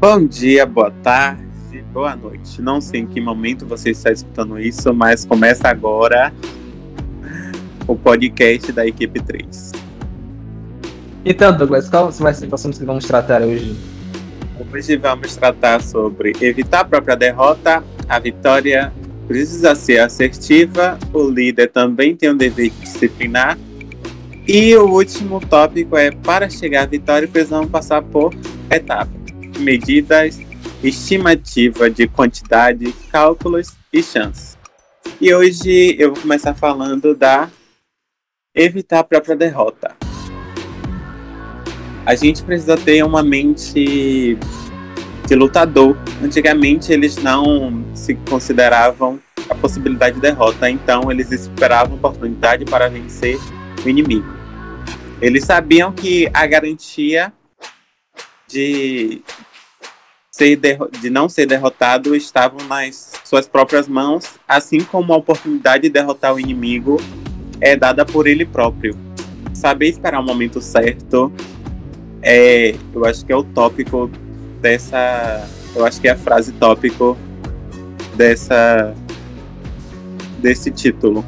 [0.00, 1.42] Bom dia, boa tarde,
[1.92, 2.62] boa noite.
[2.62, 6.32] Não sei em que momento você está escutando isso, mas começa agora
[7.84, 9.72] o podcast da equipe 3.
[11.24, 13.76] Então, Douglas, qual vai ser o assunto que vamos tratar hoje?
[14.72, 18.92] Hoje vamos tratar sobre evitar a própria derrota, a vitória
[19.26, 23.58] precisa ser assertiva, o líder também tem o dever de disciplinar.
[24.46, 28.32] E o último tópico é para chegar à vitória precisamos passar por
[28.70, 29.17] etapas,
[29.58, 30.38] medidas,
[30.82, 34.56] estimativa de quantidade, cálculos e chances.
[35.20, 37.50] E hoje eu vou começar falando da
[38.54, 39.96] evitar a própria derrota.
[42.04, 44.38] A gente precisa ter uma mente
[45.26, 45.96] de lutador.
[46.22, 53.38] Antigamente eles não se consideravam a possibilidade de derrota, então eles esperavam oportunidade para vencer
[53.84, 54.26] o inimigo.
[55.20, 57.32] Eles sabiam que a garantia
[58.48, 59.22] de,
[60.38, 65.90] ser de não ser derrotado estavam nas suas próprias mãos, assim como a oportunidade de
[65.90, 67.00] derrotar o inimigo
[67.60, 68.96] é dada por ele próprio.
[69.52, 71.32] Saber esperar o momento certo
[72.22, 74.08] é, eu acho que é o tópico
[74.60, 75.48] dessa.
[75.74, 77.16] Eu acho que é a frase tópico
[78.14, 78.94] dessa.
[80.38, 81.24] desse título.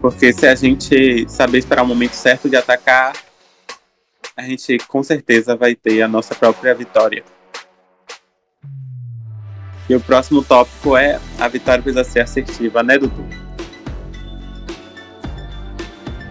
[0.00, 3.14] Porque se a gente saber esperar o momento certo de atacar,
[4.36, 7.24] a gente com certeza vai ter a nossa própria vitória.
[9.88, 13.24] E o próximo tópico é a vitória precisa ser assertiva, né, Dudu?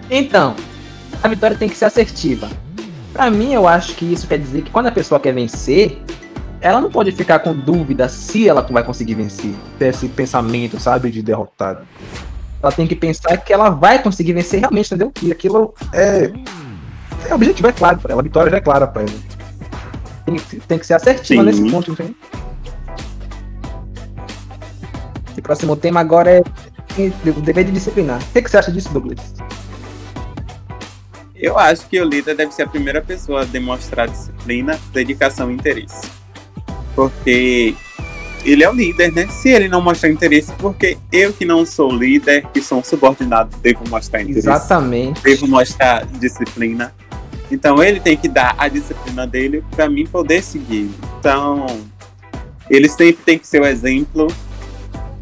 [0.09, 0.55] Então,
[1.23, 2.49] a vitória tem que ser assertiva.
[3.13, 6.01] Para mim, eu acho que isso quer dizer que quando a pessoa quer vencer,
[6.59, 9.53] ela não pode ficar com dúvida se ela vai conseguir vencer.
[9.79, 11.85] Ter esse pensamento, sabe, de derrotado.
[12.61, 15.11] Ela tem que pensar que ela vai conseguir vencer realmente, entendeu?
[15.11, 16.31] Que aquilo é.
[17.27, 19.11] é o objetivo é claro para ela, a vitória já é clara para ela.
[20.25, 21.61] Tem, tem, que ser assertiva Sim.
[21.61, 22.15] nesse ponto, entendeu?
[25.37, 26.43] O próximo tema agora é
[27.29, 28.21] o dever de disciplinar.
[28.21, 29.33] O que, que você acha disso, Douglas?
[31.35, 35.53] Eu acho que o líder deve ser a primeira pessoa a demonstrar disciplina, dedicação e
[35.53, 36.09] interesse.
[36.95, 37.75] Porque
[38.45, 39.27] ele é o líder, né?
[39.27, 43.55] Se ele não mostrar interesse, porque eu que não sou líder, que sou um subordinado,
[43.57, 44.47] devo mostrar interesse.
[44.47, 45.21] Exatamente.
[45.21, 46.93] Devo mostrar disciplina.
[47.51, 50.89] Então ele tem que dar a disciplina dele para mim poder seguir.
[51.19, 51.65] Então
[52.69, 54.27] ele sempre tem que ser o exemplo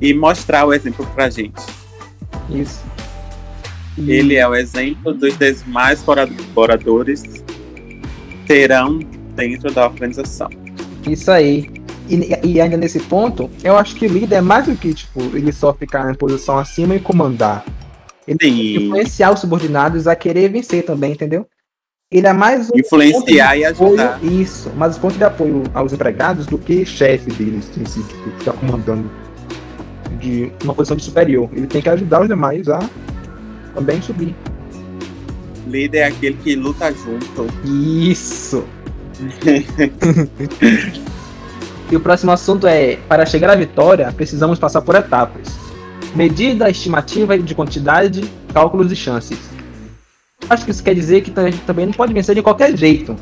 [0.03, 1.63] e mostrar o exemplo pra gente.
[2.49, 2.83] Isso.
[3.97, 7.23] Ele é o exemplo dos demais colaboradores
[8.45, 8.99] terão
[9.33, 10.49] dentro da organização.
[11.09, 11.69] Isso aí.
[12.09, 15.21] E, e, ainda nesse ponto, eu acho que o líder é mais do que tipo,
[15.37, 17.63] ele só ficar em posição acima e comandar.
[18.27, 21.47] Ele tem que influenciar os subordinados a querer vencer também, entendeu?
[22.11, 24.15] Ele é mais um influenciar e ajudar.
[24.15, 29.09] Apoio, isso, mas ponto de apoio aos empregados do que chefe deles, que fica comandando
[30.19, 31.49] de uma posição de superior.
[31.53, 32.79] Ele tem que ajudar os demais a
[33.73, 34.35] também subir.
[35.67, 37.47] Líder é aquele que luta junto.
[37.65, 38.63] Isso!
[41.91, 45.47] e o próximo assunto é: para chegar à vitória, precisamos passar por etapas.
[46.15, 49.39] Medida estimativa de quantidade, cálculos e chances.
[50.49, 53.15] Acho que isso quer dizer que também não pode vencer de qualquer jeito.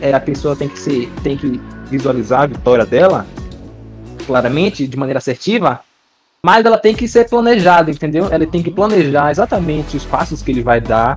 [0.00, 1.60] É, a pessoa tem que, ser, tem que
[1.90, 3.26] visualizar a vitória dela
[4.26, 5.80] claramente, de maneira assertiva,
[6.44, 8.28] mas ela tem que ser planejada, entendeu?
[8.30, 11.16] Ela tem que planejar exatamente os passos que ele vai dar,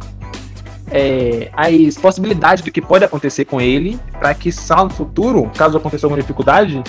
[0.92, 5.78] é, as possibilidades do que pode acontecer com ele, para que só no futuro, caso
[5.78, 6.84] aconteça alguma dificuldade,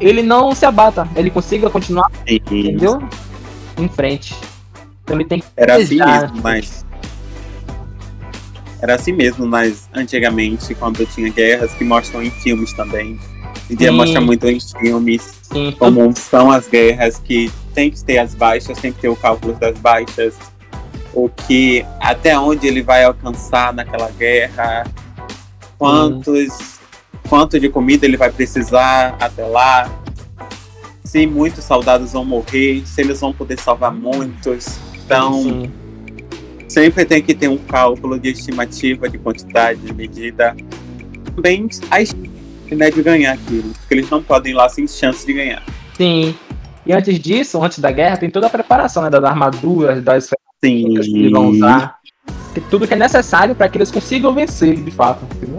[0.00, 2.40] ele não se abata, ele consiga continuar, Sim.
[2.48, 3.02] entendeu?
[3.76, 4.36] Em frente.
[5.02, 6.86] Então ele tem que Era assim mesmo, mas
[8.80, 13.18] era assim mesmo, mas antigamente, quando tinha guerras que mostram em filmes também.
[13.68, 15.74] E dia mostra muito em filmes Sim.
[15.78, 19.54] como são as guerras, que tem que ter as baixas, tem que ter o cálculo
[19.54, 20.34] das baixas,
[21.12, 24.86] o que até onde ele vai alcançar naquela guerra,
[25.78, 26.80] quantos,
[27.28, 29.90] quanto de comida ele vai precisar até lá,
[31.04, 34.78] se muitos soldados vão morrer, se eles vão poder salvar muitos.
[35.04, 35.70] Então, Sim.
[36.68, 40.54] sempre tem que ter um cálculo de estimativa de quantidade, de medida.
[41.34, 42.02] Também a
[42.74, 43.70] né, de ganhar aquilo.
[43.70, 45.62] Porque eles não podem ir lá sem chance de ganhar.
[45.96, 46.34] Sim.
[46.86, 51.06] E antes disso, antes da guerra, tem toda a preparação né, das armaduras, das ferramentas
[51.06, 51.98] que eles vão usar.
[52.70, 55.24] Tudo que é necessário para que eles consigam vencer, de fato.
[55.36, 55.58] Entendeu?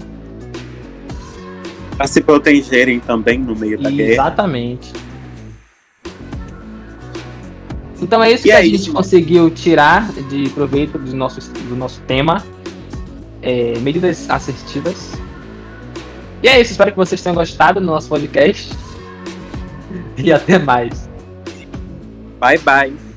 [1.96, 3.98] Para se protegerem também no meio da Exatamente.
[3.98, 4.14] guerra.
[4.14, 4.94] Exatamente.
[8.02, 11.40] Então é isso e que é a gente isso, conseguiu tirar de proveito do nosso,
[11.52, 12.44] do nosso tema.
[13.42, 15.14] É, medidas assertivas
[16.41, 18.71] E é isso, espero que vocês tenham gostado do nosso podcast.
[20.18, 21.09] E até mais.
[22.39, 23.09] Bye, bye.